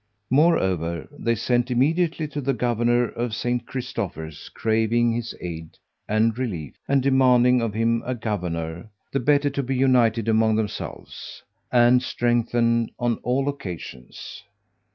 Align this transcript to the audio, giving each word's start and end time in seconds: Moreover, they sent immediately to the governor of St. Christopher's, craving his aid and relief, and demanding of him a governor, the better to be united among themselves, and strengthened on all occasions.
Moreover, 0.31 1.07
they 1.11 1.35
sent 1.35 1.69
immediately 1.69 2.27
to 2.29 2.41
the 2.41 2.55
governor 2.55 3.07
of 3.09 3.35
St. 3.35 3.67
Christopher's, 3.67 4.49
craving 4.49 5.11
his 5.11 5.35
aid 5.39 5.77
and 6.07 6.35
relief, 6.35 6.73
and 6.87 7.03
demanding 7.03 7.61
of 7.61 7.75
him 7.75 8.01
a 8.03 8.15
governor, 8.15 8.89
the 9.13 9.19
better 9.19 9.51
to 9.51 9.61
be 9.61 9.75
united 9.75 10.27
among 10.27 10.55
themselves, 10.55 11.43
and 11.71 12.01
strengthened 12.01 12.89
on 12.97 13.17
all 13.21 13.47
occasions. 13.47 14.41